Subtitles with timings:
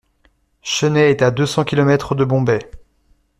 [0.63, 2.57] Chennai est à deux cents kilomètres de Bombay.